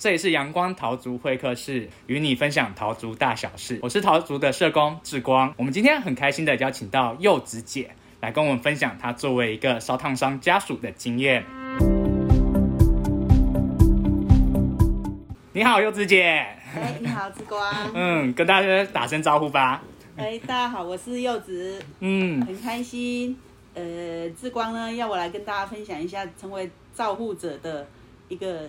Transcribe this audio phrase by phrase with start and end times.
[0.00, 3.78] 这里是阳光桃竹会客室，与你分享桃竹大小事。
[3.82, 5.52] 我是桃竹的社工志光。
[5.58, 7.90] 我们今天很开心的邀请到柚子姐
[8.22, 11.44] 来跟我们分享她作为一个烧烫伤家属的经验。
[15.52, 16.46] 你好，柚子姐。
[16.74, 17.70] 哎，你好，志光。
[17.92, 19.82] 嗯，跟大家打声招呼吧。
[20.16, 21.78] 哎，大家好，我是柚子。
[21.98, 23.36] 嗯，很开心。
[23.74, 27.86] 呃，志光呢，要我来跟大家分享一下成为照护者的
[28.28, 28.66] 一个。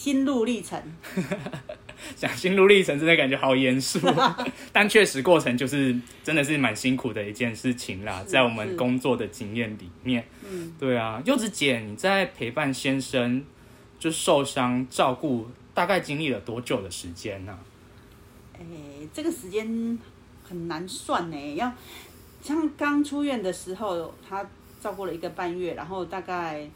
[0.00, 0.82] 心路历程，
[2.16, 4.00] 讲心路历程真的感觉好严肃，
[4.72, 5.94] 但确实过程就是
[6.24, 13.44] 真的是蛮辛苦的一件事情啦，在我们工作的经验里面，嗯，对啊，柚子姐，你在陪伴先生
[13.98, 17.58] 就受伤照顾，大概经历了多久的时间呢？
[18.58, 18.62] 哎，
[19.12, 19.98] 这个时间
[20.42, 21.70] 很难算呢，要
[22.40, 24.48] 像刚出院的时候，他
[24.80, 26.66] 照顾了一个半月，然后大概。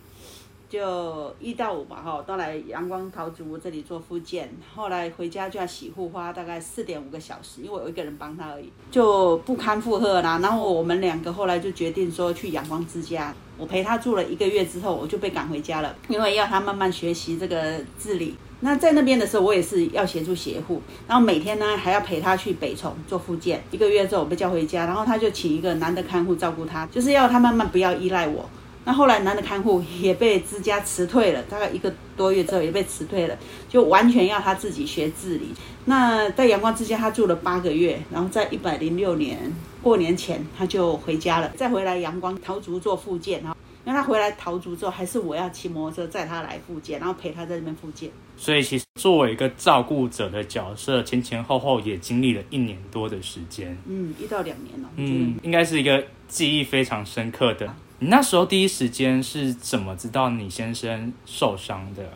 [0.68, 10.40] 就一到五吧，哈，都来阳光桃竹这里做复健，后来回家就要洗护花，大概四点五个小时，因为我一个人帮他而已，就不堪负荷啦。
[10.42, 18.34] 然后我们两个后来就决定说去阳光之家，我陪他住了一个月之后，我就被赶回家了，因为要他慢慢学习这个自理。
[18.60, 23.62] 那在那边的时候，我也是要协助协护，然后每天呢还要陪他去北重做复健。
[23.70, 28.48] 一个月之后我被叫回家，然后他就请一个男的看护照顾他，就是要他慢慢不要依赖我。
[28.86, 33.36] 那后来男的看护也被之家辞退了，大概一个多月之后也被辞退了，
[33.68, 35.48] 就完全要他自己学自理。
[35.86, 43.40] 那在阳光之家他住了八个月，然后在一百零六年过年前他就回家了，再回来阳光桃竹做复健。
[43.42, 48.10] 然后，因为他回来桃竹之后，还是我要骑摩托车载他来复健，然后陪他在那边复健。
[48.36, 53.76] 所以其实作为一个照顾者的角色，前前后后也经历了一年多的时间。
[53.86, 54.88] 嗯，一到两年了。
[54.96, 57.74] 嗯，应该是一个记忆非常深刻的。
[58.04, 62.06] 你那时候第一时间是怎么知道你先生受伤的？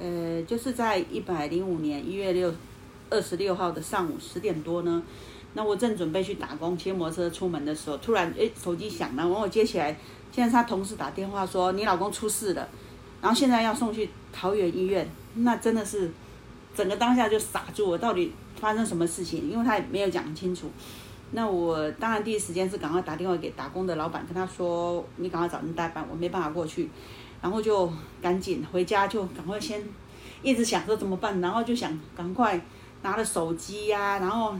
[0.00, 2.52] 呃，就是在一百零五年一月六
[3.08, 5.00] 二十六号的上午十点多呢，
[5.54, 9.96] 那我正准备去打工，骑摩托车出门的时候，突然哎手机响了，然后我接起来，
[10.32, 12.68] 现在他同事打电话说你老公出事了，
[13.22, 16.10] 然后现在要送去桃园医院，那真的是
[16.74, 19.48] 整个当下就傻住了，到底发生什么事情？
[19.48, 20.68] 因为他也没有讲清楚。
[21.32, 26.88] 那我当然第一时间是赶快打电话给打工的老板，跟他说：“你赶快找人代班，我没办法过去。”
[27.42, 27.92] 然后就
[28.22, 29.82] 赶紧回家，就赶快先
[30.42, 32.60] 一直想说怎么办，然后就想赶快
[33.02, 34.54] 拿了手机呀，然后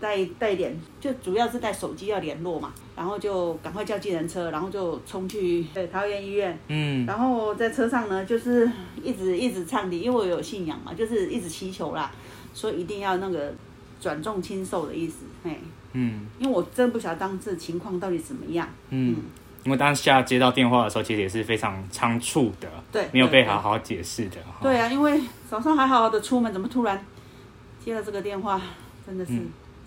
[0.00, 2.72] 带带点，就主要是带手机要联络嘛。
[2.94, 6.58] 然后就赶快叫计程车，然后就冲去对桃园医院。
[6.68, 7.04] 嗯。
[7.04, 8.70] 然后在车上呢，就是
[9.02, 12.10] 一直一直唱的，因为我有信仰嘛，就是一直祈求啦，
[12.54, 13.52] 说一定要那个
[14.00, 15.58] 转重轻受的意思，嘿。
[15.92, 18.68] 嗯，因为我真不晓得当时情况到底怎么样。
[18.90, 19.16] 嗯，
[19.64, 24.36] 因为当下接到电话的时候，其实也是非常仓促的，对，没有被好好解释的。
[24.60, 27.04] 对啊，因为早上还好好的出门，怎么突然
[27.84, 28.60] 接了这个电话，
[29.06, 29.32] 真的是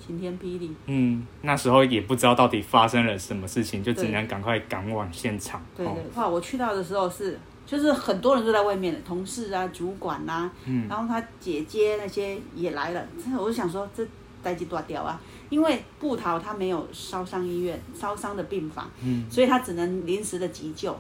[0.06, 0.72] 晴天霹雳。
[0.86, 5.62] 嗯，那时候也不知道到底发生了什么事情，就只能赶快赶往现场。
[5.76, 13.04] 对对，哇，我去到的时候是，就是很多人都在外面的，同事啊、主管呐，嗯，然后他姐姐那些也来了，
[13.38, 14.06] 我就想说这
[14.44, 15.20] 待机多屌啊。
[15.50, 20.98] 因为布桃他没有烧伤医院、烧伤的病房，嗯，所以他只能临时的急救。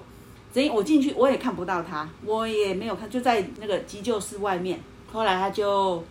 [0.53, 4.79] 所以我进去我也看不到他，我也没有看，就在那个急救室外面。
[5.11, 6.01] 后来他就，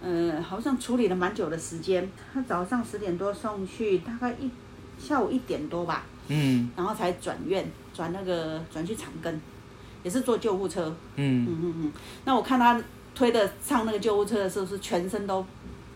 [0.00, 2.08] 嗯，好像处理了蛮久的时间。
[2.32, 4.50] 他早上十点多送去，大概一
[4.98, 9.34] 下午一点多吧，嗯，然后才转院，转那个转去长庚，
[10.02, 11.92] 也是坐救护车，嗯嗯嗯嗯。
[12.24, 12.82] 那我看他
[13.14, 15.44] 推的上那个救护车的时候，是全身都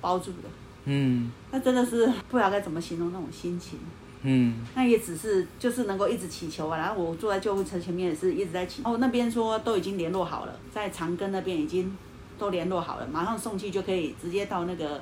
[0.03, 0.49] 包住的。
[0.87, 3.79] 嗯，那真的是不知道该怎么形容那种心情。
[4.23, 6.79] 嗯，那也只是就是能够一直祈求啊。
[6.79, 8.83] 然后我坐在救护车前面也是一直在祈。
[8.85, 11.97] 哦，那边说都已经联络好了，在长庚那边已经
[12.39, 15.01] 都联络好了，马上送去就可以直接到那个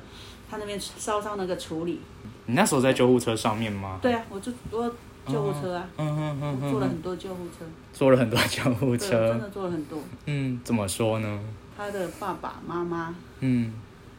[0.51, 2.01] 他那边烧伤那个处理。
[2.47, 3.99] 你那时候在救护车上面吗？
[4.03, 4.93] 对啊，我就坐
[5.27, 5.89] 救护车啊。
[5.97, 6.71] 嗯嗯嗯嗯。
[6.71, 7.65] 坐了很多救护车。
[7.93, 9.29] 坐了很多救护车。
[9.29, 9.99] 真的坐了很多。
[10.27, 11.41] 嗯，怎么说呢？
[11.77, 13.15] 他的爸爸妈妈。
[13.41, 13.73] 嗯。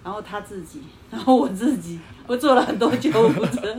[0.06, 0.80] 然后他自己，
[1.12, 3.75] 然后我自己，我做了很多救护车。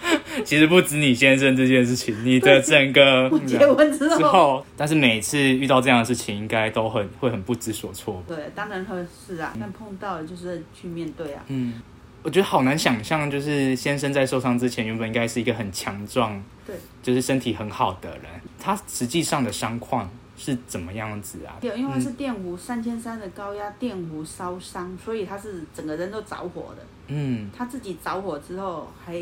[0.44, 8.22] 其实不止你先生这件事情，你的整个 结婚之后，但是每次遇到这样的事情，应该都很会很不知所措。
[8.26, 11.42] 对，当然会是啊，但碰到了就是去面对啊。
[11.48, 11.82] 嗯，
[12.22, 18.22] 我觉得好难想象，就是先生在受伤之前，原本应该是一个很强壮，对，就是身体很好的人，
[18.58, 20.08] 他实际上的伤况。
[20.38, 21.58] 是怎么样子啊？
[21.60, 26.82] 对，因为他是电弧三千三的高压电弧烧伤，所以他是整个人都着火的。
[27.08, 29.20] 嗯，他自己着火之后还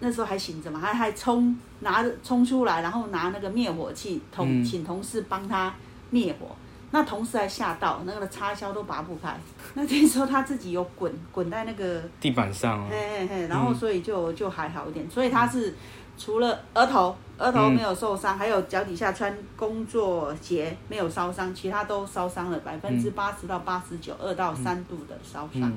[0.00, 5.72] 那时候还醒着嘛，还还冲拿着冲出来，然后拿那个灭火器同请同事帮他
[6.08, 6.56] 灭火，
[6.90, 9.38] 那同事还吓到，那个插销都拔不开。
[9.74, 15.08] 那听说他自己有滚滚在那个地板上，嘿嘿嘿，然后所以就就还好一点。
[15.08, 15.74] 所以他是
[16.22, 25.72] 除了额头额头没有受伤，还有脚底下穿工作鞋没有烧伤，其他都烧伤了，百分之八十到八十九，二到三度的烧伤。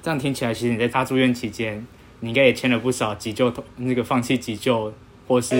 [0.00, 1.84] 这样听起来，其实你在他住院期间，
[2.20, 4.92] 你应该也签了不少急救那个放弃急救。
[5.26, 5.56] 或是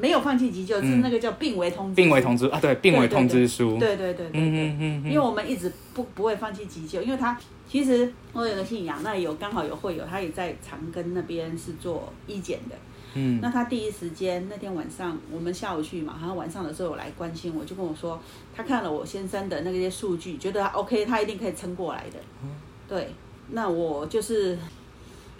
[0.00, 1.94] 没有放弃急救，是那个叫病危通知。
[1.94, 3.76] 病危通知啊，对，病危通知书。
[3.78, 5.04] 对对对对，嗯嗯嗯。
[5.04, 12.74] 因为我们一直不不会放弃急救，因为他其实我有个信仰，那有刚好有会友，他也在长庚那边是做医检的。
[13.14, 13.40] 嗯。
[13.40, 18.20] 那他第一时间那天晚上，我们下午去嘛，然后晚上的时候有来关心我，就跟我说，
[18.54, 22.18] 他看了我先生的那些数据，觉得 OK，他一定可以撑过来的。
[22.42, 22.50] 嗯。
[22.88, 23.14] 对，
[23.50, 24.58] 那我就是。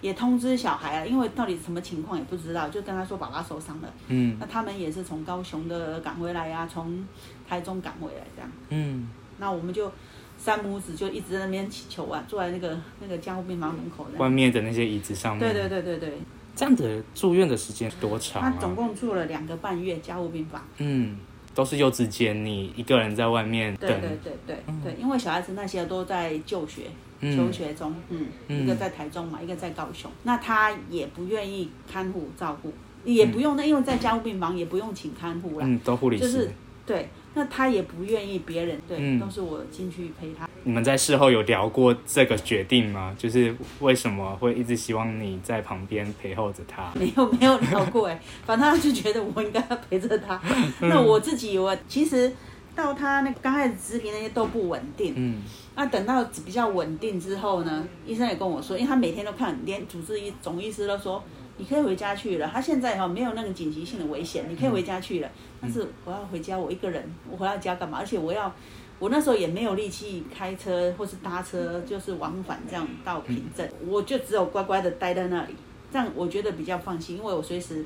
[0.01, 3.91] 也通知小孩啊，因为到底什么情况也不知道，就跟他说爸爸受伤了。
[4.07, 7.03] 嗯，那他们也是从高雄的赶回来呀，从
[7.47, 8.51] 台中赶回来这样。
[8.69, 9.07] 嗯，
[9.39, 9.91] 那我们就
[10.37, 15.39] 三母子就一直在那边祈求啊，坐在那个那个加护病房门口外面的那些椅子上面。
[15.39, 16.19] 对对对对对。
[16.55, 18.41] 这样子住院的时间多长？
[18.41, 20.65] 他总共住了两个半月加护病房。
[20.77, 21.17] 嗯，
[21.53, 26.83] 都是幼稚间，你一个人在外面对对对对对，因为小孩子那些都在就学。
[27.21, 30.11] 求学中，嗯，一个在台中嘛，一个在高雄。
[30.23, 32.71] 那他也不愿意看护照顾，
[33.03, 36.23] 也不用那，因为在家护病房也不用请看护啦，嗯，都护理师。
[36.23, 36.51] 就是
[36.85, 40.49] 对，那他也不愿意别人，对，都是我进去陪他。
[40.63, 43.15] 你们在事后有聊过这个决定吗？
[43.17, 46.91] 就是为什么会一直希望你在旁边陪候着他？
[46.97, 50.41] 没有，没有聊过哎， 反正他就觉得我应该要陪着他。
[50.79, 52.33] 那我自己，我其实。
[52.75, 55.41] 到他那刚开始植皮那些都不稳定，嗯，
[55.77, 61.23] 那等到比较稳定之后呢，医生也跟我说，因为他每天都看，连主治医总医师都说，
[61.57, 62.49] 你可以回家去了。
[62.51, 65.29] 他现在哈没有那个紧急性的危险，你可以回家去了。
[65.61, 67.97] 但是我要回家，我一个人，我回到家干嘛？
[67.99, 68.53] 而且我要，
[68.99, 75.55] 我那时候也没有力气开车或是搭车，就是往返这样到平镇，我就只有乖乖的待在那里，
[75.91, 77.85] 这样我觉得比较放心，因为我随时。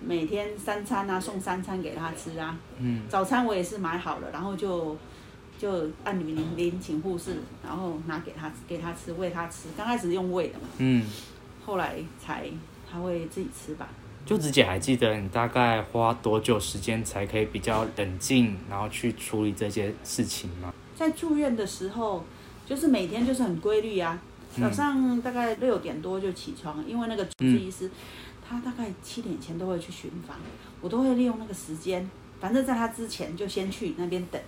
[0.00, 2.56] 每天三餐啊，送三餐给他吃啊。
[2.78, 3.02] 嗯。
[3.08, 4.96] 早餐我也是买好了，然后就
[5.58, 9.66] 就按铃铃请护士，然后拿给他给他吃，喂他吃。
[9.76, 10.68] 刚开始用喂的嘛。
[10.78, 11.04] 嗯。
[11.66, 12.48] 后来才
[12.90, 13.88] 他会自己吃吧。
[14.26, 20.72] 就子姐还记得你大概花多久时间才可以比较冷静，然后去处理这些事情吗？
[20.96, 22.24] 在住院的时候，
[22.66, 24.20] 就是每天就是很规律啊。
[24.60, 27.90] 早上大概六点多就起床，因为那个主治医师。
[28.50, 30.34] 他大概七点前都会去巡房，
[30.80, 32.08] 我都会利用那个时间，
[32.40, 34.40] 反正在他之前就先去那边等，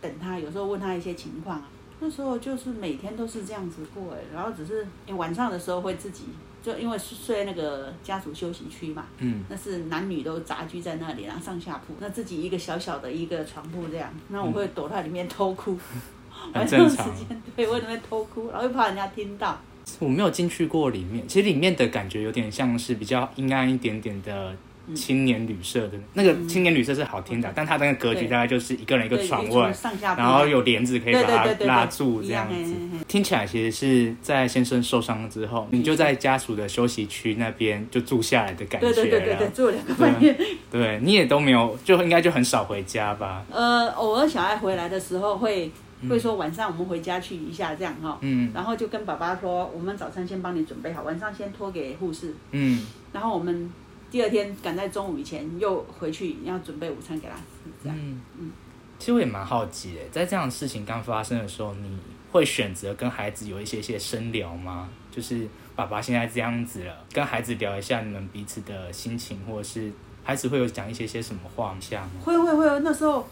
[0.00, 1.68] 等他，有时候问他一些情况啊。
[2.00, 4.84] 那时候就是每天都是这样子过哎，然后只是
[5.14, 6.24] 晚上的时候会自己，
[6.66, 15.78] 就因为睡那个家属休息区嘛，嗯，那是男女都杂居在那里，然后上下铺，那自己一个小小的一个床铺这样，那我会躲在里面偷哭，
[16.54, 19.56] 晚上时间对，我在那边偷哭，然后又怕人家听到。
[20.00, 24.52] 我没有进去过里面，其实里面的感觉有点像是比较阴暗一点点的
[24.94, 29.72] 青年旅社的那个青年旅社是好听的，但它那个格局大概就是一个人一个床位，
[30.16, 32.74] 然后有帘子可以把它拉住这样子。
[33.08, 38.94] 听起来其实是在先生受伤之后，你就在家属的休息区那边就住下来的感觉了。
[38.94, 40.36] 对对对对，住两个半月。
[40.70, 43.44] 对你也都没有，就应该就很少回家吧？
[43.50, 45.70] 呃，偶尔小孩回来的时候会。
[46.10, 53.72] 会说晚上我们回家去一下这样哈，嗯，然后就跟爸爸说，我们早餐先帮你准备好，晚上先托给护士，嗯，然后我们
[54.10, 58.52] 第二天赶在中午以前又回去要准备午餐给他吃，这样，嗯嗯。
[58.98, 61.98] 其实我也蛮好奇的，在这样的事情刚发生的时候，你
[62.32, 64.88] 会选择跟孩子有一些些深聊吗？
[65.10, 69.92] 就是爸爸现在这样子了，跟孩子聊一下你们彼此的心情，或者是
[70.24, 71.80] 孩子会有讲一些些什么话吗？
[72.24, 73.26] 会会会，那时候。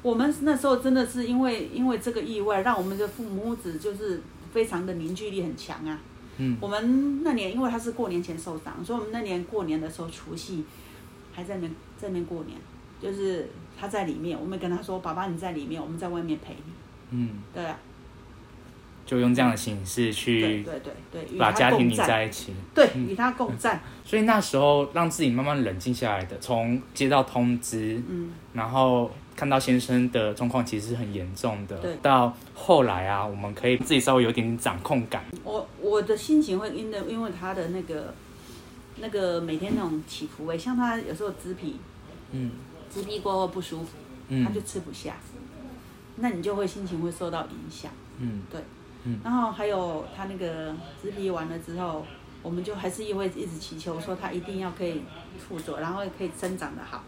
[0.00, 5.98] 我们那时候真的是因为因为这个意外，让我们的父母子就是非常的凝聚力很强啊。
[6.38, 6.56] 嗯。
[6.60, 10.64] 我们那年因为他是过年前受伤，所以我们那年过年的时候除夕
[11.32, 12.58] 还在那在那过年，
[13.00, 16.72] 就是他在里面，我们跟他说：“爸爸你在里面，我们在外面陪你。”
[17.10, 17.30] 嗯。
[17.52, 17.78] 对啊。
[19.06, 20.80] 就用这样的形式去对对
[21.10, 23.80] 对对，把家庭拧在一起，对，与他共战。
[24.04, 29.10] 所以那时候让自己慢慢冷静下来的，从接到通知，嗯，然后。
[29.38, 31.96] 看到先生的状况其实是很严重的，对。
[32.02, 35.24] 到后来啊，我们可以自己稍微有点点掌控感。
[35.44, 38.12] 我我的心情会因为，因为他的那个
[38.96, 41.76] 那个每天那种起伏哎，像他有时候植皮，
[42.32, 42.50] 嗯，
[42.92, 43.90] 植皮过后不舒服，
[44.26, 45.14] 嗯，他就吃不下，
[46.16, 48.60] 那你就会心情会受到影响，嗯，对，
[49.04, 49.20] 嗯。
[49.22, 52.04] 然后还有他那个植皮完了之后，
[52.42, 55.02] 我们就还是因为一直祈求说他一定要可以
[55.38, 57.04] 复作，然后可以生长的好。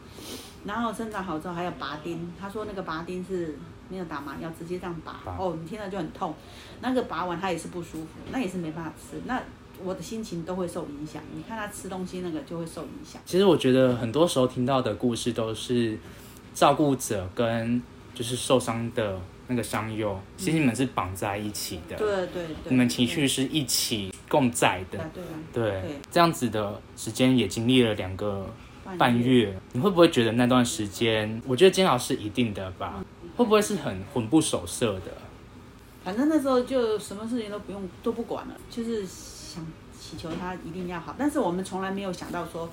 [0.64, 3.56] 然后生长好之后还有拔钉，他说那个拔钉是
[3.88, 6.34] 没有打麻药，直接这样拔，拔哦，你听了就很痛。
[6.80, 9.42] 那个拔完他也是不舒服，那也是没办法吃，那
[9.82, 11.22] 我的心情都会受影响。
[11.34, 13.20] 你看他吃东西那个就会受影响。
[13.24, 15.98] 其实我觉得很多时候听到的故事都是
[16.54, 17.82] 照顾者跟
[18.14, 28.46] 就是受伤的那个伤友，其实你们是绑在一起的，对对对，你们情绪是一起共在的，对对，这样子的时间也经历了两个
[28.98, 33.04] 半月，你会不会觉得那段时间，我觉得煎熬是一定的吧？
[33.36, 35.12] 会不会是很魂不守舍的？
[36.04, 39.66] 反正那时候就什么事情都不用都不管了，就是想
[39.98, 41.14] 祈求他一定要好。
[41.18, 42.68] 但是我们从来没有想到说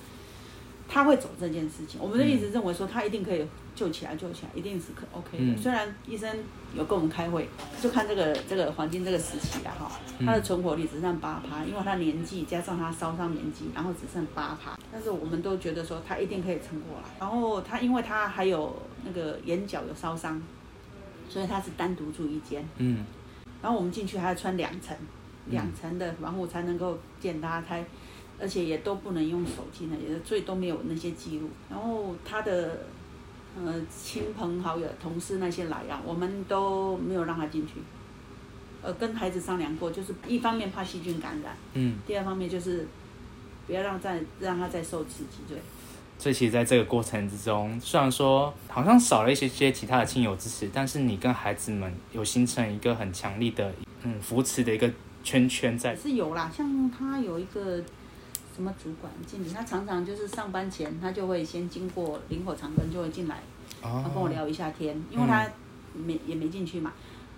[0.88, 3.46] 他会走这件事情，我们就一直认为说他一定可以
[3.78, 5.44] 救起来，救起来一定是可 OK 的。
[5.44, 6.30] 嗯虽然医生
[6.76, 7.48] 有跟我们开会，
[7.80, 9.92] 就看这个这个黄金这个时期了哈，
[10.26, 14.78] 他的存活率只剩八趴，因为他年纪加上他烧伤年纪，然后只剩八趴。
[14.92, 17.04] 但是我们都觉得说他一定可以撑过来。
[17.20, 20.42] 然后他因为他还有那个眼角有烧伤，
[21.30, 22.68] 所以他是单独住一间。
[22.78, 23.06] 嗯
[23.62, 24.96] 然后我们进去还要穿两层，
[25.48, 27.86] 两层的防护才能够见他开，
[28.40, 31.50] 而且也都不能用手机那些，所以都没有那些记录。
[31.70, 32.86] 然后他的
[33.66, 37.74] 呃亲朋好友、同事那些来啊，我们都没有让他进去。
[38.82, 42.88] 呃，跟孩子商量过，就是一方面怕细菌感染，嗯，第二方面就是
[43.66, 45.58] 不要让再让他再受刺激，对。
[46.20, 53.72] 所以其实在这个过程之中，虽然说好像少了一些些其他的亲友支持，但是你跟孩子们有形成一个很强力的
[54.04, 54.90] 嗯扶持的一个
[55.24, 55.96] 圈圈在也。
[55.96, 57.84] 是有啦，像他有一个
[58.58, 63.36] 什么主管经理，他常常就是上班前，他就会先经过林火长庚，就会进来，
[63.84, 65.48] 哦他跟我聊一下天，因为他
[65.94, 66.92] 没也没进去嘛。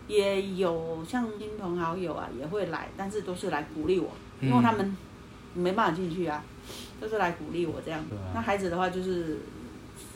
[0.07, 4.09] 也有像亲朋好友啊也会来，但是都是来鼓励我，
[4.41, 4.95] 因为他们
[5.53, 6.41] 没办法进去啊，
[7.01, 7.99] 都是来鼓励我这样。
[7.99, 9.39] 啊那孩子的话就是。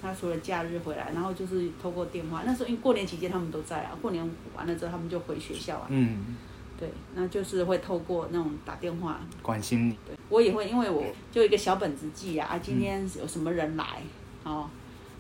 [0.02, 2.44] 他除了假日回来，然后就是透过电话。
[2.46, 5.88] 那时候因为过年期间他们都在啊，过年完了之后他们就回学校啊。
[5.90, 6.36] 嗯，
[6.80, 9.98] 对，那就是会透过那种打电话关心你。
[10.06, 14.02] 对，我也会，因为我就一个小本子记啊，啊今天有什么人来，
[14.44, 14.70] 哦，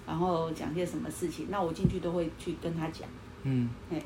[0.06, 3.08] 然后讲些什么事情，那我进去都会去跟他讲，
[3.44, 4.02] 嗯哎，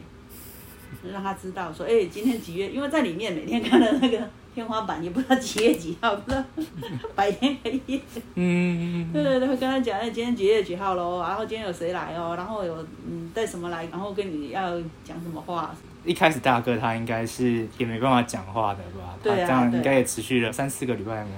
[1.10, 2.70] 让他知道说，哎，今天几月？
[2.70, 6.44] 因为在里面每天看到那个天花板，也不知道几月几号，不知道
[7.14, 8.02] 白天黑夜，
[8.34, 11.22] 嗯对对对，会跟他讲，哎，今天几月几号喽？
[11.22, 12.34] 然后今天有谁来哦？
[12.36, 12.76] 然后有
[13.08, 13.86] 嗯带什么来？
[13.92, 14.72] 然后跟你要
[15.04, 15.76] 讲什么话？
[16.04, 19.16] 一开始大哥他应该是也没办法讲话的吧？
[19.22, 21.30] 对啊这样应该也持续了三四个礼拜吗？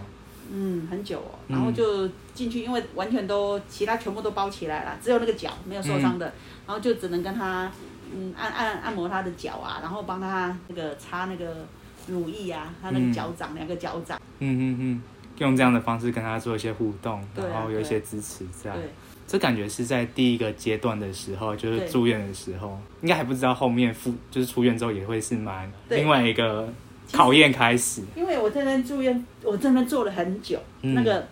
[0.52, 6.32] 嗯，很久哦，嗯然后就进去，因为完全都其他全部都包起来了，只有那个脚没有受伤的，嗯
[6.68, 7.70] 然后就只能跟他
[8.16, 11.68] 嗯按按按摩他的脚啊，然后帮他那个擦那个
[12.10, 15.02] 乳液啊，他那个脚掌、两个脚掌，嗯嗯嗯，
[15.38, 18.72] 用这样的方式跟他做一些互动，然后有一些支持在。
[18.74, 18.84] 对
[19.28, 26.68] 这感觉是在第一个阶段的时候，就是住院的时候，应该还不知道后面复就是出院之后也会是蛮另外一个
[27.14, 28.02] 考验开始。
[28.16, 31.28] 因为我这边住院，我这边做了很久，那个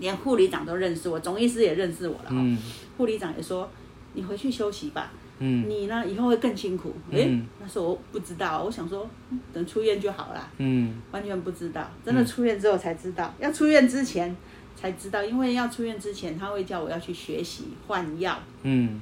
[0.00, 2.58] 连护理长都认识我，总医师也认识我了、哦，嗯
[2.98, 3.70] 护理长也说
[4.12, 5.68] 你回去休息吧，嗯。
[5.68, 6.94] 你呢以后会更辛苦。
[7.10, 10.50] 诶，嗯那时候我不知道，我想说嗯等出院就好了。
[10.58, 10.94] 嗯。
[11.12, 14.34] 完全不知道，真的出院之后才知道，要出院之前
[14.76, 19.00] 才知道，因为要出院之前他会叫我要去学习换药，嗯。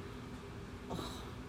[0.89, 0.97] 哦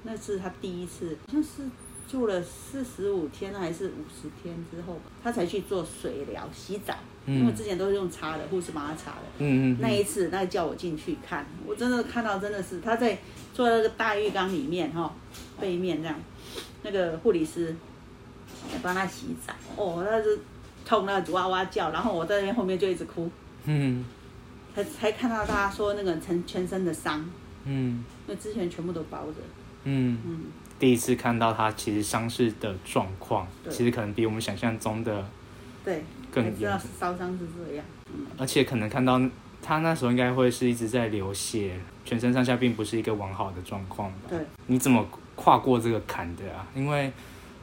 [0.05, 1.63] 那是他第一次，好像是
[2.09, 6.93] 住了四十五天还是五十天之后吧，他才去做水疗洗澡，
[7.25, 9.21] 因为嗯之前都是用擦的，护士帮他擦的。
[9.39, 13.17] 嗯嗯那一次，那叫我进去看，我真的看到真的是他在
[13.53, 15.13] 坐在那个大浴缸里面哈，
[15.59, 16.15] 背面这样，
[16.83, 17.75] 那个护理师
[18.71, 20.39] 在帮他洗澡，哦，那是
[20.85, 23.29] 痛到哇哇叫，然后我在那边后面就一直哭，
[23.65, 24.05] 嗯。
[24.75, 27.23] 才才看到他说那个全全身的伤，
[27.63, 28.03] 嗯。
[28.25, 29.35] 那之前全部都包着，
[29.83, 30.41] 嗯，嗯，
[30.83, 35.25] 第一次看到他其实伤势的状况，其实可能比我们想象中的
[35.81, 37.85] 对，更严是烧伤是这样，
[38.37, 39.17] 而且可能看到
[39.61, 44.17] 他那时候应该会是一直在流血，全身上下并不是一个完好的状况吧？
[44.31, 46.67] 对，你怎么跨过这个坎的啊？
[46.75, 47.09] 因为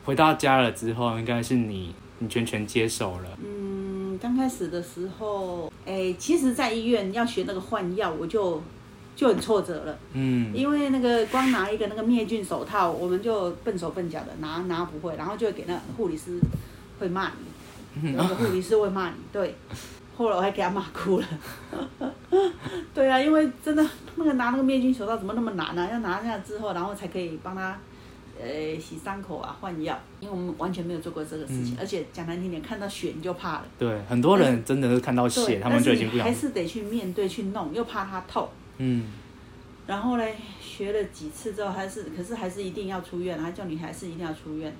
[0.07, 3.29] 回到家了之后，应该是你你全权接手了。
[3.45, 8.62] 嗯，刚开始的时候，哎，其实，在医院要学那个换药，我就
[9.14, 9.99] 就很挫折了。
[10.12, 16.40] 嗯因为那个光拿一个那个灭菌手套，我们就笨手笨脚的拿拿不会，然后就会给那护理师
[16.99, 17.31] 会骂
[18.02, 19.55] 你，那个护理师会骂你，对。
[20.17, 21.26] 后来我还给他骂哭了。
[22.93, 23.83] 对啊，因为真的
[24.17, 27.79] 那个拿那个灭菌手套怎么那么难呢、要拿下之后，然后才可以帮他
[28.38, 33.64] 呃洗伤口啊、换药，因为我们完全没有做过这个事情，而且讲难听点，看到血你就怕了。
[33.79, 36.52] 对，很多人真的是看到血，他们就已经不想但是你还。
[36.52, 38.50] 是得去面对去弄，又怕它透。
[38.83, 39.05] 嗯
[39.87, 44.73] 然后嘞，学了几次之后，还是可是还是一定要出院，他叫你还是一定要出院。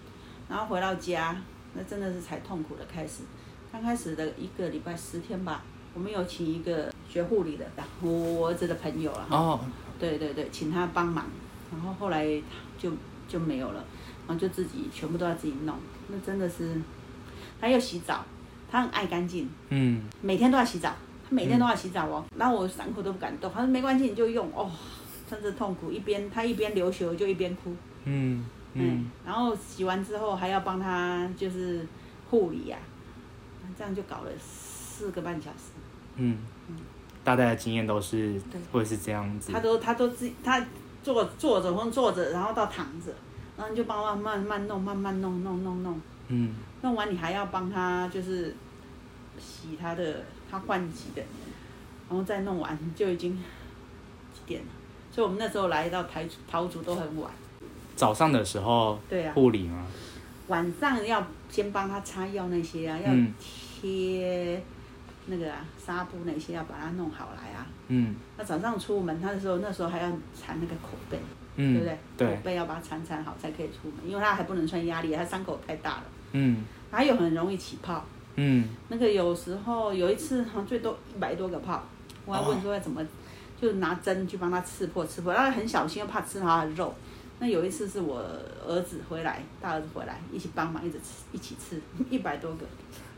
[0.49, 1.37] 然后回到家，
[1.75, 3.23] 那真的是才痛苦的开始。
[3.73, 5.62] 刚开始的一个礼拜十天吧，
[5.95, 7.66] 我们有请一个学护理的，
[8.00, 9.26] 我儿子的朋友啊。
[9.30, 9.61] 哦。
[9.99, 11.26] 对对对，请他帮忙。
[11.73, 12.25] 然后后来
[12.78, 12.92] 就
[13.28, 13.85] 就没有了，
[14.26, 15.76] 然后就自己全部都要自己弄。
[16.09, 16.80] 那真的是，
[17.61, 18.25] 他又洗澡，
[18.71, 19.50] 他很爱干净。
[19.69, 20.02] 嗯。
[20.23, 22.25] 每天都要洗澡，他每天都要洗澡哦。
[22.37, 24.70] 然后我伤口都不敢动，他说没关系，你就用哦。
[25.30, 27.72] 真是痛苦，一边他一边流血，我就一边哭。
[28.02, 28.44] 嗯
[28.75, 31.87] 嗯，然后洗完之后还要帮他就是
[32.28, 32.76] 护理呀，
[33.78, 35.70] 这样就搞了四个半小时。
[36.16, 36.37] 嗯
[36.68, 36.76] 嗯，
[37.22, 39.52] 大概的经验都是会是这样子。
[39.52, 40.66] 他都他都自他
[41.04, 43.12] 坐坐着或坐着，然后到躺着，
[43.56, 46.00] 然后你就帮他慢慢弄，慢慢弄弄弄弄。
[46.26, 48.56] 嗯，弄完你还要帮他就是
[49.38, 51.23] 洗他的他换洗的，
[52.09, 53.37] 然后再弄完就已经
[54.35, 54.69] 几点了。
[55.12, 57.30] 所以我们那时候来到台桃竹都很晚。
[57.97, 59.87] 早上的时候，对啊，护理吗？
[60.49, 63.12] 晚上要先帮他擦药那些啊，要
[63.49, 64.61] 贴
[65.26, 67.66] 那个啊纱布那些，要把它弄好来啊。
[67.88, 68.16] 嗯。
[68.37, 71.19] 那早上出门，他的时候那时候还要缠那个口背，
[71.57, 71.99] 对不对？
[72.16, 72.28] 对。
[72.28, 76.04] 口背要把它缠缠好才可以出门，因为他还不能穿压力，他伤口太大了。
[76.33, 76.64] 嗯。
[76.90, 78.04] 还有很容易起泡。
[78.40, 78.64] 嗯。
[78.88, 81.82] 那个有时候有一次好像最多一百多个泡，
[82.25, 83.04] 我还问说要怎么。
[83.61, 86.94] 就拿针去帮他刺破，刺破，然后很小心，又怕吃他的肉。
[87.40, 88.18] 那有一次是我
[88.66, 91.78] 儿子回来，大儿子回来一起帮忙，一直吃，一起吃，
[92.09, 92.64] 一百多个。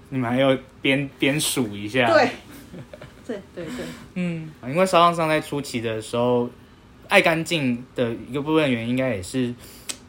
[0.08, 2.08] 你们还要边边数一下。
[2.12, 2.28] 对，
[3.24, 3.84] 对对对。
[4.14, 6.50] 嗯，因为烧伤伤在初期的时候，
[7.06, 9.54] 爱干净的一个部分原因，应该也是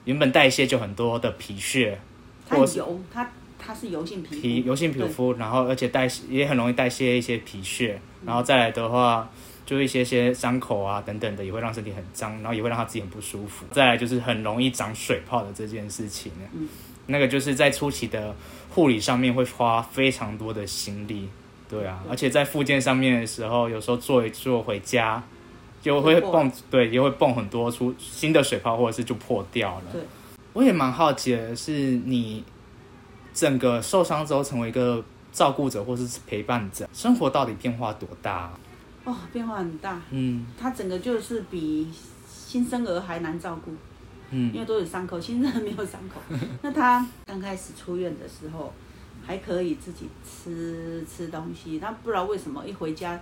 [0.05, 1.99] 原本代谢就很多的皮屑。
[2.49, 3.29] 它油，它
[3.65, 9.29] 它是油性皮皮油性皮肤，然后而且代谢也很容易代谢一些皮屑，然后再来的话。
[9.65, 13.65] 就一些些伤口啊等等的，也会让身体很脏，然后也会让他自己很不舒服。
[13.71, 16.67] 再来就是很容易长水泡的这件事情，嗯，
[17.05, 18.35] 那个就是在初期的
[18.71, 21.29] 护理上面会花非常多的心力，
[21.69, 25.23] 对啊，而且在附件上面的时候，有时候做一做回家
[25.81, 29.93] 就会蹦，对，也会蹦很多出新的水泡，或者是就破掉了。
[29.93, 30.01] 对，
[30.51, 32.43] 我也蛮好奇的是，你
[33.33, 38.51] 整个受伤之后成为一个照顾者或是陪伴者，生活到底变化多大？
[39.05, 39.99] 哦，变化很大。
[40.11, 41.91] 嗯，他整个就是比
[42.27, 43.71] 新生儿还难照顾。
[44.29, 46.21] 嗯，因为都有伤口，新生儿没有伤口。
[46.61, 48.71] 那他刚开始出院的时候，
[49.25, 51.79] 还可以自己吃吃东西。
[51.79, 53.19] 他不知道为什么一回家，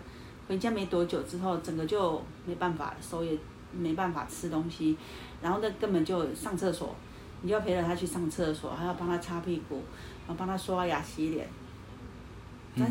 [0.48, 3.38] 回家没多久之后，整个就没办法，手也
[3.78, 4.96] 没办法吃东西。
[5.42, 6.96] 然后那根本就上厕所，
[7.42, 9.84] 你就要陪着他去上厕所，还要帮他擦屁股，
[10.28, 11.48] 然后帮他刷牙洗脸。
[12.76, 12.86] 嗯。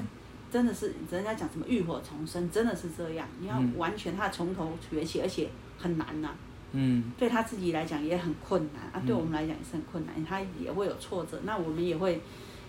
[0.52, 3.24] 真的是人家讲什么浴火重生，真的是这样。
[3.38, 6.30] 你要完全他从头学起，而且很难呐。
[6.72, 7.12] 嗯。
[7.16, 10.24] 对他自己来讲也很困难啊，对我们来讲也是很困难。
[10.24, 12.20] 他也会有挫折，那我们也会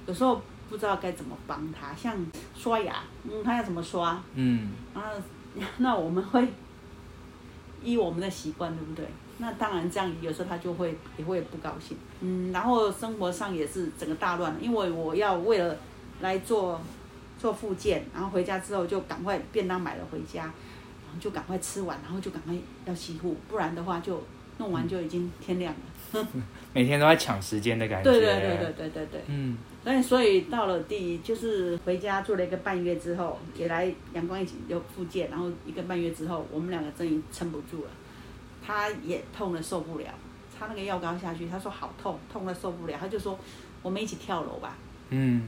[0.06, 0.40] 有时候
[0.70, 1.96] 不知道该怎么帮他。
[1.96, 2.16] 像
[2.54, 4.22] 刷牙，嗯，他要怎么刷？
[4.36, 4.70] 嗯。
[4.94, 5.10] 然后
[5.80, 6.48] 那我们会
[7.84, 9.08] 依我们的习惯，对不对？
[9.42, 11.98] 那当然这样，有时候他就会也会不高兴。
[12.22, 12.54] 嗯。
[12.54, 15.76] 然后生活上也是整个大乱，因为我要为了
[16.22, 16.80] 来做。
[17.42, 22.54] 做复健，然后回家之后就赶快便当买了回家，然后就赶快吃完，然后就赶快
[22.86, 24.22] 要洗护，不然的话就
[24.60, 26.28] 弄完就已经天亮了。
[26.72, 28.12] 每天都在抢时间的感觉。
[28.12, 29.22] 对对对对对对对。
[29.26, 29.58] 嗯。
[29.84, 37.90] 那所以到了第就是回家做了一个半月之后，也来阳光一起又复健，然后一个半月之后，我们两个终于撑不住了，
[38.72, 40.06] 他也痛的受不了，
[40.58, 43.38] 擦那个药膏下去，他说好痛，痛的受不了，他就说
[43.82, 44.78] 我们一起跳楼吧。
[45.10, 45.44] 嗯。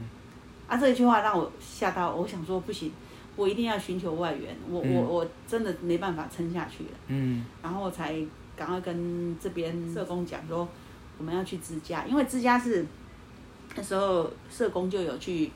[0.66, 2.90] 啊，这一句话让我吓到，我想说不行，
[3.36, 6.90] 我一定要寻求外援，我我我真的没办法撑下去了。
[7.08, 8.14] 嗯，然后才
[8.56, 10.66] 赶快跟这边社工讲说，
[11.18, 12.86] 我们要去支家，因为支家是
[13.76, 15.50] 那时候社工就有去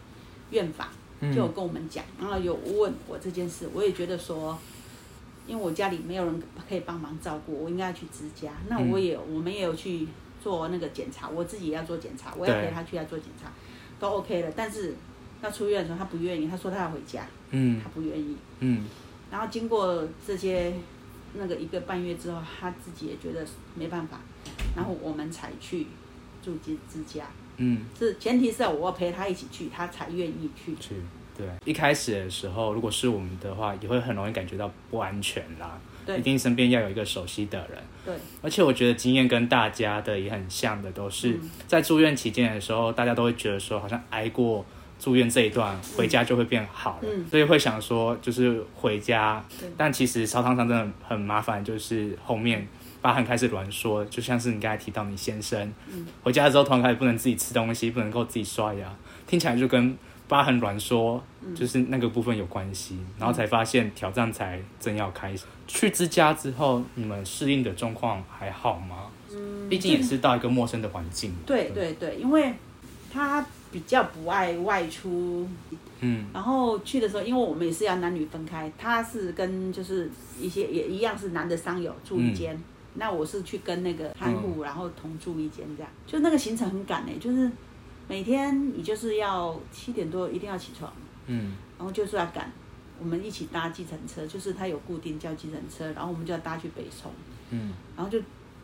[0.50, 0.88] 院访，
[1.20, 4.58] 就有跟我们讲，然后有问我这件事，我也觉得说，
[5.48, 8.52] 因为我家里没有人可以帮忙照顾，我应该要去支家。
[8.68, 10.06] 那我也我们也有去
[10.40, 13.50] 做那个检查，我自己也要做检查，我也陪他去要做检查。
[13.98, 14.94] 都 OK 了，但是
[15.42, 18.84] 要出院的时候他不愿意，他说他要回家，嗯，他不愿意，嗯，
[19.30, 20.72] 然后经过这些
[21.34, 24.20] 那个一个半月之后，他自己也觉得没办法，
[24.76, 25.86] 然后我们才去
[26.44, 27.24] 住进之家，
[27.56, 30.76] 嗯，是前提是我要陪他一起去，他才愿意去。
[30.76, 30.94] 去，
[31.38, 35.78] 对，一开始的时候，如果是我们的话，也会很容易感觉到不安全啦。
[36.04, 36.18] 对。
[36.18, 37.78] 一定身边要有一个熟悉的人。
[38.04, 44.64] 对，而且我觉得经验跟大家的也很像的，都是在住院期间的时候，大家都会觉得说好像挨过
[44.98, 49.44] 住院这一段回家就会变好了，所以会想说就是回家，
[49.76, 52.66] 但其实烧烫伤真的很麻烦，就是后面
[53.00, 55.72] 疤痕开始挛缩，就像是你刚才提到你先生，
[56.22, 58.92] 回家之后突然开始不能自己吃东西，不能够自己刷牙，
[59.26, 59.96] 听起来就跟
[60.28, 61.20] 疤痕挛缩
[61.54, 65.44] 就是那个部分有关系，然后才发现挑战才正要开始。
[65.66, 69.06] 去之家之后，你们适应的状况还好吗？
[69.32, 71.34] 嗯，毕竟也是到一个陌生的环境。
[71.44, 72.54] 对对对，因为
[73.12, 73.44] 他。
[73.70, 75.46] 比较不爱外出，
[76.00, 80.10] 嗯，然后去的时候，因为我们也是要男女分开，他是跟就是
[80.40, 82.58] 一些也一样是男的商友住一间，
[82.94, 87.50] 那我是去跟那个看护，然后同住一间这样，就那个行程很赶哎，就是
[88.08, 90.92] 每天你就是要七点多一定要起床，
[91.26, 92.50] 嗯，然后就是要赶，
[92.98, 97.12] 我们一起搭计程车，就是他有固定叫计程车，然后我们就要搭去北松，
[97.50, 98.18] 嗯，然后就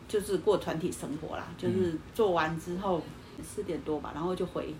[0.08, 3.00] 就是过团体生活啦，就是做完之后
[3.42, 4.74] 四点多吧，然后就回。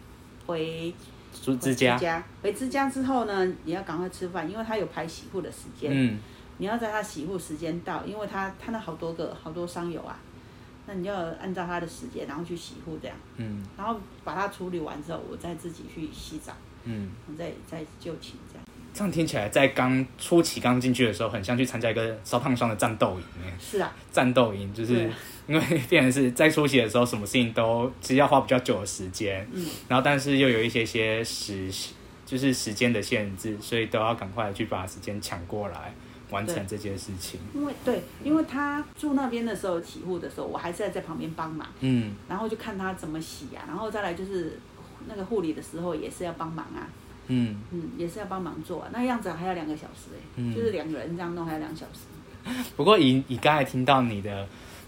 [0.47, 0.95] 回
[1.33, 2.87] 之家，回之家。
[2.91, 5.91] 之后呢，你要赶快吃饭，因为他有排洗护的时间。
[5.91, 6.19] 嗯，
[6.59, 10.21] 你要在他洗护时间到，因为他他那好多个好多伤友啊，
[10.87, 13.17] 那你就按照他的时间，然后去洗护这样。
[13.37, 16.53] 嗯，然后把它处理完之后，我再自己去洗澡。
[16.85, 18.67] 嗯，再再就寝这样。
[18.93, 23.43] 这样听起来，在刚初期刚进去的时候，很像去参加一个烧烫伤的战斗营。
[23.59, 25.11] 是啊，战斗营就是。
[25.47, 31.71] 因为变成是在初期的时候，什么事情都其实要花比较久的时间，嗯，然后但是又有一些些时，
[32.25, 35.93] 就是时间的限制，所以都要赶快去把时间抢过来
[36.35, 37.41] 完成这件事情。
[37.55, 44.59] 因为对，因为他住那边的时候起护的时候，我还是在在旁边帮忙，嗯，然后就看他怎么洗啊，然后再来就是
[45.09, 46.87] 那个护理的时候也是要帮忙啊，
[47.29, 52.01] 嗯嗯，也是要帮忙做啊，那样子还要两个小时哎，就是两个人这样弄还要两小时。
[52.77, 54.47] 不过以以刚才听到你的。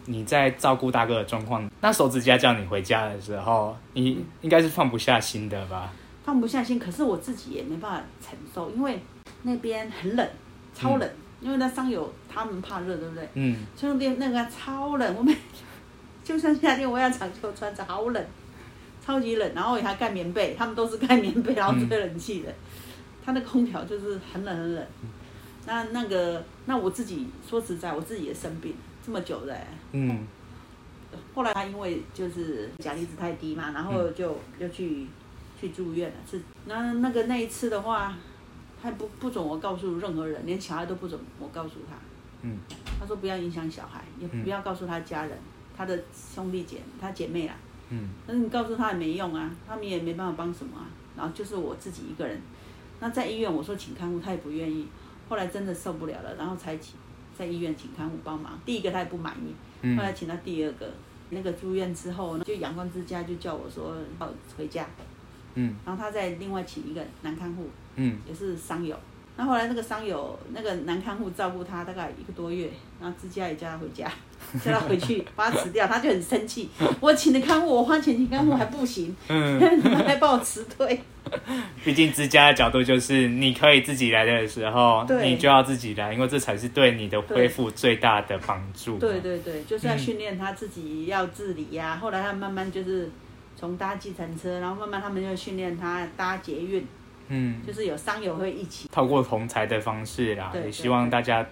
[0.08, 5.92] 你在照顾大哥的状况，那手指甲叫你回家的时候，你应该是放不下心的吧？
[6.24, 9.00] 放不下心，可是我自己也没办法承受，因为
[9.42, 10.28] 那边很冷，
[10.72, 11.10] 超冷。
[11.46, 13.28] 因为那伤友他们怕热，对不对？
[13.34, 13.56] 嗯。
[13.78, 15.32] 春天那个超冷，我们
[16.24, 18.26] 就算夏天我要长袖穿着，好冷，
[19.00, 19.54] 超级冷。
[19.54, 22.52] 然后还盖棉被，他们都是盖棉被，然后吹冷气的。
[23.24, 24.84] 他那空调就是很冷很冷。
[25.66, 28.74] 那那个，那我自己说实在，我自己也生病。
[29.04, 29.56] 这么久的，
[29.92, 30.26] 嗯，
[31.32, 35.06] 后来他因为就是钾离子太低嘛，然后就又去
[35.60, 36.16] 去住院了。
[36.28, 38.16] 是那那个那一次的话，
[38.82, 41.96] 他不不准我告诉任何人，连小孩都不准我告诉他。
[42.42, 42.58] 嗯，
[42.98, 45.38] 他说不要影响小孩，也不要告诉他家人，
[45.76, 47.54] 他的兄弟姐他姐妹啦。
[47.90, 50.86] 嗯，但是你告诉他也没用啊，他们也没办法帮什么啊。
[51.16, 52.40] 然后就是我自己一个人。
[53.00, 54.86] 那在医院我说请看护，他也不愿意。
[55.28, 56.94] 后来真的受不了了，然后才请。
[57.38, 60.90] 在医院请看护帮忙，第一个他也不满意，后来请到第二个，
[61.28, 64.86] 那个住院之后，就阳光之家就叫我说要回家，
[65.52, 68.96] 嗯，然后他再另外请一个男看护，嗯，也是伤友，
[69.36, 74.10] 那后来那个伤友那个男看护照顾他大概一个多月，然后自家也叫他回家。
[74.62, 76.68] 叫他回去 把他辞掉，他就很生气。
[77.00, 81.00] 我请的看护，我花钱请看护还不行，嗯， 你们还把我辞退。
[81.82, 88.98] 毕竟之家的角度就是，你可以自己来的时候，你就要自己来，因为这才是对你的恢复最大的帮助。
[88.98, 91.98] 对对对，就是要训练他自己要自理呀。
[92.00, 93.10] 后来他慢慢就是
[93.56, 96.86] 从搭计程车，然后慢慢他们就训练他搭捷运，
[97.28, 101.46] 嗯，就是有商友会一起，透过同才的方式啦，也希望大家。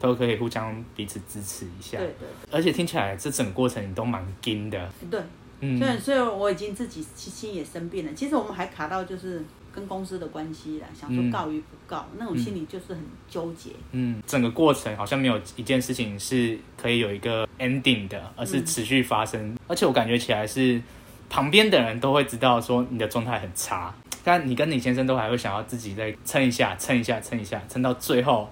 [0.00, 2.28] 都可以互相彼此支持一下，对对。
[2.50, 5.18] 而且听起来这整个过程你都蛮惊的，对，
[5.60, 5.78] 嗯。
[5.78, 8.12] 虽然虽然我已经自己心也生病了。
[8.12, 12.98] 其实我们还卡到就是跟公司的关系啦，想说告与不告，那种心里就是很
[13.30, 13.70] 纠结。
[13.92, 19.56] 嗯，整个过程好像没有一件事情是可以有一个 ending 的，而是持续发生。
[19.68, 20.82] 而且我感觉起来是
[21.30, 28.48] 旁边的人都会知道说你的状态很差，但你跟你先生都还会想要自己再撑一下，撑一下，撑一下，撑到最后。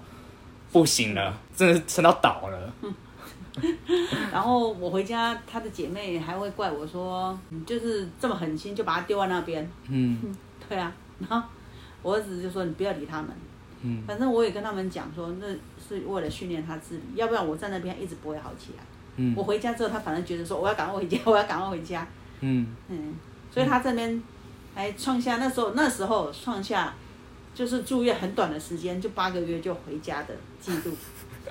[0.71, 2.73] 不行了，真的是撑到倒了。
[4.33, 10.35] 然后我回家，他的姐妹还会怪我说：“你就是这么狠心，就把他丢在那边。”嗯，
[10.67, 10.91] 对啊。
[11.19, 11.47] 然后
[12.01, 13.29] 我儿子就说：“你不要理他们。”
[13.85, 15.45] 嗯，反正我也跟他们讲说，那
[15.87, 18.83] 是为了训练他自理，要不然我在那边一直不会好起来。
[19.17, 22.07] 嗯，我回家之后，他反正觉得说我要赶快回家， 我要赶快回家。
[22.39, 23.13] 嗯嗯，
[23.51, 24.23] 所以他这边
[24.75, 26.93] 还创下那时候那时候创下。
[27.55, 30.91] 就是住院很短的时间，就八个月就回家的记录。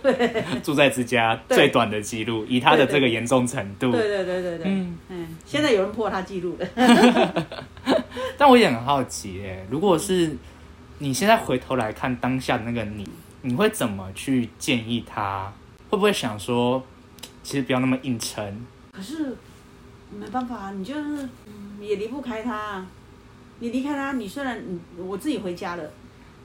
[0.60, 3.92] 住在之家最短的记录，以他的这个严重程度。
[3.92, 4.66] 对对对对对。
[4.66, 7.46] 嗯嗯，现在有人破他记录了。
[8.36, 10.36] 但我也很好奇，哎，如果是
[10.98, 13.08] 你现在回头来看当下的那个你，
[13.42, 15.52] 你会怎么去建议他？
[15.88, 16.82] 会不会想说，
[17.44, 18.66] 其实不要那么硬撑？
[18.90, 19.36] 可是
[20.10, 21.28] 没办法，你就是
[21.80, 22.84] 也离不开他。
[23.62, 25.90] 你离开他，你虽然你我自己回家了，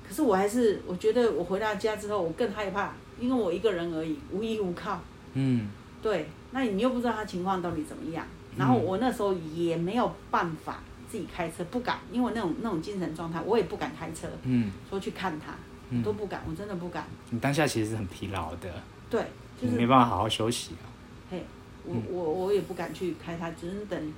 [0.07, 5.01] 可是我还是我觉得我回到家之后，我更害怕，因为我一个人而已，无依无靠。
[5.33, 5.67] 嗯
[5.99, 8.23] 对，那你又不知道他情况到底怎么样，
[8.55, 15.55] 然后我那时候也没有办法自己开车，不敢，因为我那种那种精神状态，我也不敢开车，嗯，说去看他，
[15.89, 17.03] 我都不敢，我真的不敢。
[17.31, 18.71] 你当下其实是很疲劳的，
[19.09, 19.23] 对，
[19.59, 20.85] 就是没办法好好休息啊。
[21.31, 21.43] 嘿，
[21.83, 24.13] 我嗯我我也不敢去开他，只能等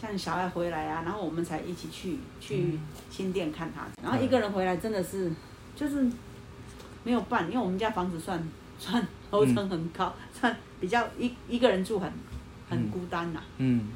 [0.00, 2.78] 像小孩回来啊，然后我们才一起去去
[3.10, 3.86] 新店看他。
[4.02, 5.32] 然后一个人回来真的是
[5.74, 6.06] 就是
[7.02, 8.42] 没有办，因为我们家房子算
[8.78, 12.12] 算楼层很高，算比较一一个人住很
[12.68, 13.88] 很孤单呐、嗯，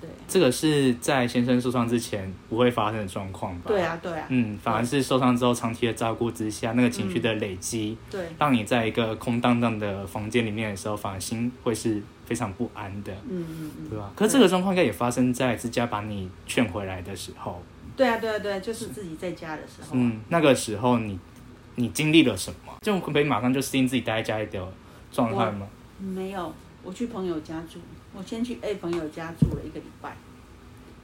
[0.00, 3.64] 对这个是在先生受伤之前不会发生的状况吧？
[3.68, 3.82] 对。
[3.82, 14.10] 啊对啊，嗯，反而是受伤之后长期的照顾之下，那个情绪的累积，对，让你在一个空荡荡的房间里面的时候，反而心会是非常不安的，嗯嗯嗯，对吧？
[14.16, 17.62] 可是这个状况应该也发生在自家把你劝回来的时候。
[17.96, 21.18] 对啊对啊对啊，就是自己在家的时候啊、嗯，那个时候你
[21.76, 22.72] 你经历了什么？
[22.82, 24.62] 就可以马上就适应自己待在家里的
[25.10, 25.66] 状态吗？
[25.98, 26.52] 没有，
[26.86, 27.80] 我去朋友家住，
[28.16, 30.16] 我先去 A 朋友家住了一个礼拜，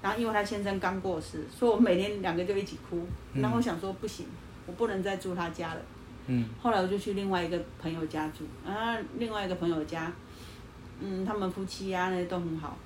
[0.01, 4.27] 然后因为他先生刚过世，所以我每天两个就一起哭，然后我想说不行，
[4.65, 5.81] 我不能再住他家了，
[6.29, 6.49] 嗯。
[6.63, 10.13] 后来我就去另外一个朋友家住，啊，另外一个朋友家，
[11.01, 12.79] 嗯，他们夫妻啊那些都很好，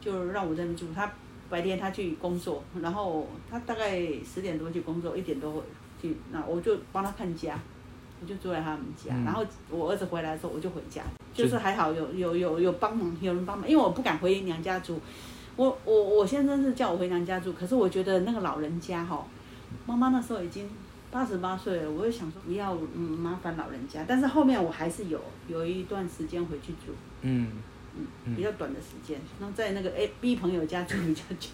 [0.00, 0.86] 就让我在那住。
[0.94, 1.10] 他
[1.50, 5.62] 白天他去工作，然后他大概十点多去工作，一点多回
[6.00, 7.58] 去，那我就帮他看家，
[8.24, 9.14] 我就住在他们家。
[9.14, 11.02] 嗯然后我儿子回来的时候，我就回家，
[11.34, 14.98] 就就是还好有有有有帮忙，有人帮忙，因为我不敢回娘家住。
[15.56, 19.24] 我我我先生是叫我回娘家住，可是我觉得那个老人家哈，
[19.86, 20.68] 妈妈那时候已经
[21.10, 27.48] 八十八岁了，我就想说不要嗯麻烦老人家，但是后面我还是有有一段时间回去住，嗯，
[28.34, 31.50] 比较短的时间，然后在那个 A B 朋友家住比较久。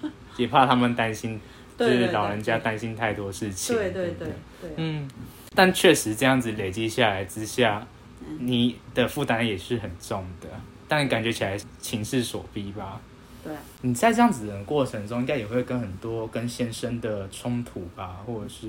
[0.36, 1.40] 也怕他们担心，
[1.76, 3.74] 就是老人家担心太多事情。
[3.74, 5.08] 对对不对对，嗯，
[5.58, 7.84] 但确实这样子累积下来之下，
[8.20, 10.46] 嗯你的负担也是很重的，
[10.86, 13.00] 但感觉起来情势所逼吧。
[13.42, 18.68] 对啊，你在这样子的过程中，应该也会跟很多跟先生的冲突吧，或者是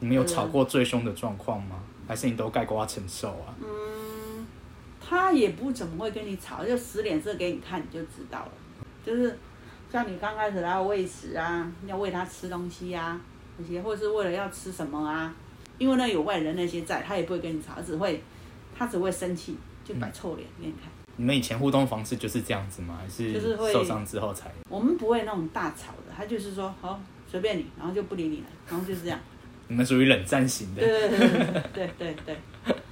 [0.00, 1.76] 你们有吵过最凶的状况吗？
[2.08, 3.52] 还是你都盖瓜承受啊？
[3.60, 4.46] 嗯，
[5.06, 8.52] 他也不怎么会跟你吵，就使脸色给你看，你就知道了。
[9.04, 9.38] 就是
[9.90, 13.20] 像你刚开始要喂食啊，要喂他吃东西啊，
[13.58, 15.34] 那些，或者是为了要吃什么啊，
[15.82, 18.22] 因为那有外人那些在，他也不会跟你吵，他只会
[18.78, 20.88] 他只会生气，就摆臭脸给你看。
[21.16, 23.00] 你们以前互动方式就是这样子吗？
[23.02, 24.48] 还是就是会受伤之后才？
[24.68, 29.18] 我们不会那种大吵的，他就是说好随便你，然后就不理你了，然后就是这样。
[29.66, 31.08] 你们属于冷战型的对。
[31.08, 32.36] 对对对对对对。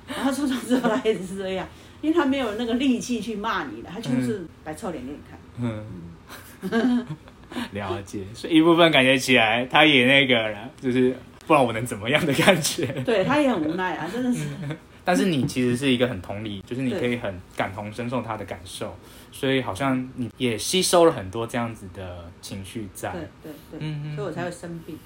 [0.09, 1.65] 然后受伤之后他也是这样，
[2.01, 5.39] 因为他没有那个力气去骂你了，他就是摆臭脸给你看。
[5.63, 7.07] 嗯，
[7.71, 8.25] 了解。
[8.35, 11.15] 所以一部分感觉起来，他也那个了，就是
[11.51, 12.87] 不然我能怎么样的感觉。
[13.03, 14.47] 对他也很无奈啊， 真的是。
[15.05, 18.97] 但是你其实是一个很同理，就是你可以很感同身受他的感受，
[19.33, 23.11] 所以好像你也吸收了很多这样子的情绪在。
[23.11, 24.97] 对对对，嗯嗯所以我才会生病。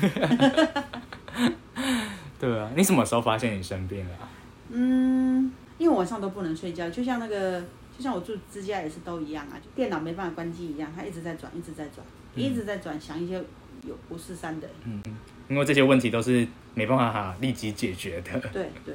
[2.40, 4.30] 对啊，你什么时候发现你生病了啊、
[4.70, 7.60] 嗯，因为我晚上都不能睡觉，就像那个，
[7.94, 11.96] 就像我住之家也是都一样啊，就电脑没办法关机一样，它一直在转，一直在转，
[12.34, 13.38] 嗯一直在转，想一些
[13.86, 14.68] 有五四三的。
[14.84, 15.02] 嗯
[15.48, 18.94] 因为这些问题都是没办法立即解决的，对对，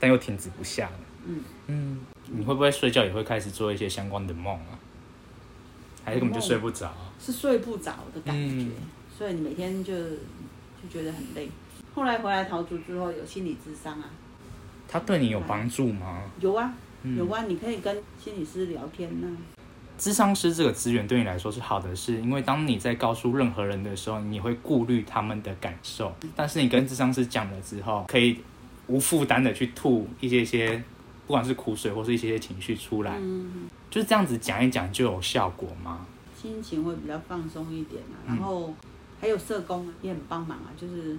[0.00, 0.92] 但又停止不下了。
[1.26, 4.78] 嗯嗯，你会不会睡觉也会开始做一些相关的梦啊？
[6.04, 6.90] 还是根本就睡不着？
[7.20, 8.70] 是睡不着的感觉，嗯
[9.18, 11.50] 所以你每天就就觉得很累。
[11.94, 14.08] 后来回来桃竹之后有心理智商啊，
[14.88, 16.22] 他对你有帮助吗？
[16.40, 19.28] 有啊嗯有啊，你可以跟心理师聊天呐、
[20.02, 28.36] 智商师这个资源对你来说是好的是，因为当你在告诉任何人的时候，你会顾虑他们的感受，但是你跟智商师讲了之后，可以
[28.88, 30.76] 无负担的去吐一些些，
[31.28, 36.04] 不管是苦水或是一些些情绪出来，嗯，就是这样子讲一讲就有效果吗？
[36.36, 38.26] 心情会比较放松一点啊。
[38.26, 38.74] 嗯然后
[39.20, 41.16] 还有社工啊，也很帮忙啊，就是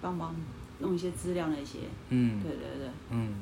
[0.00, 0.32] 帮忙
[0.78, 1.78] 弄一些资料那些。
[2.10, 3.34] 嗯对对对，嗯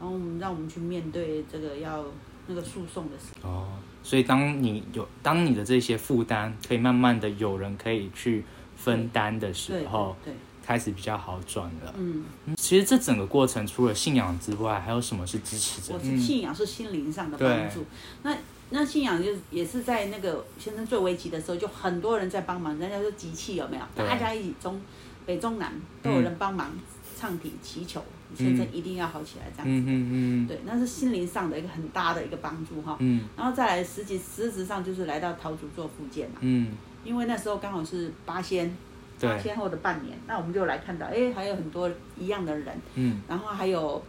[0.00, 2.04] 然后我们让我们去面对这个要
[2.48, 3.26] 那个诉讼的事。
[3.42, 3.68] 哦，
[4.02, 8.44] 所以当你有当你的这些负担可以慢慢的有人可以去
[8.76, 11.94] 分担的时候，对对，开始比较好转了。
[11.96, 16.16] 嗯，嗯其实这整个过程除了信仰之外，还有什么是支持者我你？
[16.16, 17.84] 是信仰是心灵上的对帮助。
[18.22, 18.36] 那
[18.70, 23.82] 那信仰就是也是在那个先生最危急的时候，就很多人在帮忙，人家说集气有没有？
[24.06, 24.80] 大家一起中
[25.24, 26.72] 北中南都有人帮忙
[27.16, 28.02] 唱题祈求，
[28.34, 29.70] 先生一定要好起来这样子。
[29.70, 32.96] 嗯嗯嗯对，那是心灵上的一个很大的一个帮助哈。
[33.00, 36.36] 嗯然后再来实际实质上就是来到桃竹做复健嘛。
[36.40, 36.72] 嗯
[37.04, 38.72] 因为那时候刚好是八仙，
[39.20, 44.00] 八仙后的半年，那我们就来看到，哎，还有很多一样的人，嗯，然后还有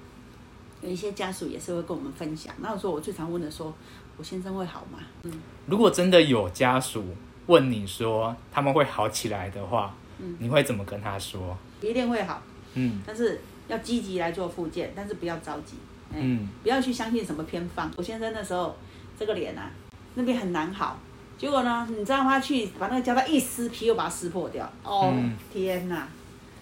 [0.82, 2.54] 有一些家属也是会跟我们分享。
[2.60, 3.74] 那时候我最常问的说，
[4.16, 5.00] 我先生会好吗？
[5.24, 5.32] 嗯，
[5.66, 7.04] 如果真的有家属
[7.48, 11.58] 问你说他们会好起来的话，嗯，你会怎么跟他说？
[11.82, 12.44] 一定会好，
[12.76, 15.76] 嗯，但是要积极来做复健，但是不要着急，
[16.14, 17.92] 嗯，不要去相信什么偏方。
[17.96, 18.76] 我先生那时候
[19.18, 19.72] 这个脸啊，
[20.16, 21.00] 那边很难好。
[21.36, 21.86] 结果呢？
[21.90, 24.72] 你知道他去把那个胶带一撕皮，又把它撕破掉。
[24.84, 25.14] 哦，
[25.52, 26.08] 天哪！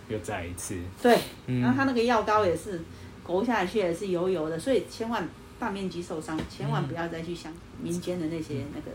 [0.07, 0.75] 又再一次。
[1.01, 2.81] 对，然后他那个药膏也是
[3.21, 5.27] 勾下去也是油油的，所以千万
[5.59, 8.91] 大面积受伤，千万不要再去想民间的那些那个。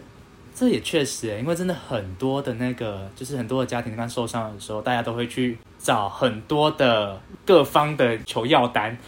[0.54, 5.56] 这也确实因为真的很多的那个，就是很多的家庭他受伤的时候，大家都会去
[5.86, 8.98] 找很多的各方的求药单。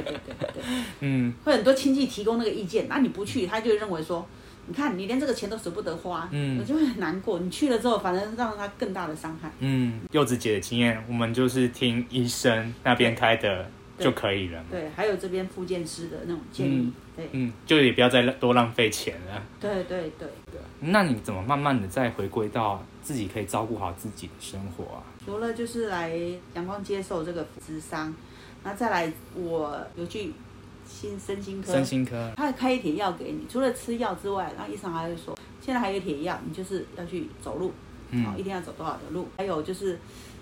[1.00, 4.26] 嗯，会很多亲戚提供那个意见，那你不去，他就认为说。
[4.68, 7.38] 你看，你连这个钱都舍不得花，嗯，我就会很难过。
[7.38, 9.48] 你去了之后，反正让他更大的伤害。
[9.60, 14.64] 嗯，柚子姐的经验，我们就是听医生那边开的就可以了。
[14.70, 16.92] 对，还有这边复健师的那种建议。
[17.16, 19.42] 对，嗯，就也不要再多浪费钱了。
[19.60, 20.60] 对对对对。
[20.80, 25.02] 那你怎么慢慢的再回归到自己可以照顾好自己的生活啊？
[25.24, 26.16] 除了就是来
[26.54, 28.14] 阳光接受这个智商，
[28.62, 30.32] 那再来我有去。
[30.88, 37.72] 心身心科，身心科，他开一帖药给你，除了吃药之外，然后医生还会说，现在还有一帖药，你就是要去走路，
[38.24, 39.26] 好，一天要走多少的路。
[39.36, 39.98] 还有就是，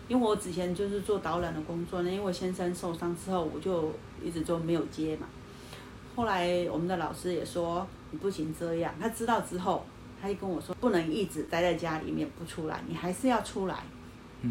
[0.08, 5.26] 因为我之前就是做导览的工作呢，因为先生受伤之后，我就一直都没有接嘛。
[6.14, 8.94] 后来我们的老师也说，你不行这样。
[9.00, 9.84] 他知道之后，
[10.20, 13.82] 他就跟我说，不能一直待在家里面不出来，你还是要出来。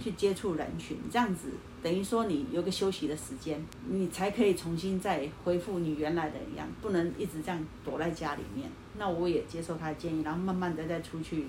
[0.02, 1.50] 去接触人群，这样子
[1.84, 8.68] 等于说你有个休息的时间，你才可以重新再恢复你原来的一样，不能一直这样躲在家里面。
[8.98, 11.46] 那我也接受他的建议，然后慢慢的再出去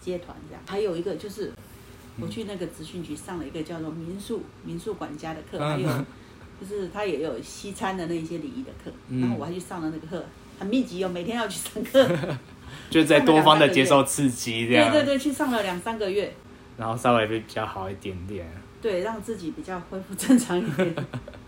[0.00, 0.62] 接团这样。
[0.66, 1.52] 还有一个就是，
[2.20, 5.88] 我去那个职训局上了一个叫做民宿民宿管家的课，还有
[6.60, 10.24] 就是他也有西餐的那些礼仪的课，然后我还去上了那个课，
[10.58, 12.08] 很密集哦，每天要去上课，
[12.90, 14.92] 就在多方的接受刺激这样。
[14.92, 16.32] 对对对，去上了两三个月。
[16.78, 18.46] 然后稍微会比较好一点点，
[18.80, 20.94] 对，让自己比较恢复正常一点。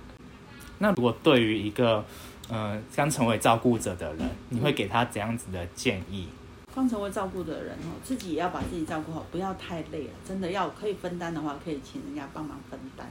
[0.79, 2.05] 那如果对于一个
[2.49, 6.29] 呃刚成为照顾者的人，你会给他怎样子的建议？
[6.75, 10.11] 刚成为照顾的人哦，自己也要把自己照顾好，不要太累了。
[10.27, 13.07] 真的要可以分担的话，可以请人家帮忙分担。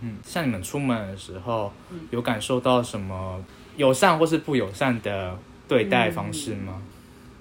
[0.00, 1.72] 嗯，像你们出门的时候，
[2.10, 3.42] 有感受到什么
[3.76, 6.80] 友善或是不友善的对待方式吗？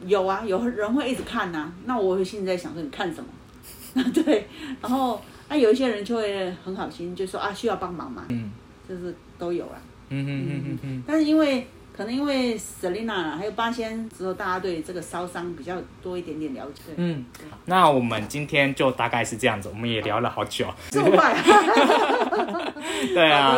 [0.06, 1.72] 有啊，有人会一直看呐。
[1.86, 3.30] 那我现在想说，你看什么？
[4.14, 4.48] 对，
[4.82, 8.52] 然后那有一些人就会很好心，就说啊需要帮忙嘛，嗯，
[8.88, 9.78] 就是都有啊，
[10.10, 11.04] 嗯嗯嗯嗯嗯。
[11.06, 16.82] 但是因为可能因为 Selina 还有八仙之后，大家对这个烧伤比较多一点点了解。
[16.96, 17.26] 嗯，
[17.66, 21.36] 那我们今天就大概是这样子，我们也聊了好久，这么快？
[23.14, 23.58] 对啊，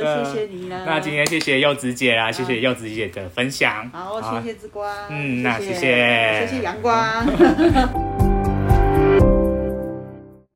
[0.00, 0.84] 谢谢你了。
[0.84, 3.88] 那今天谢谢柚子姐啊，谢谢柚子姐的分享。
[3.90, 4.92] 好，谢谢之光。
[5.08, 7.24] 嗯，那谢谢，谢谢阳光。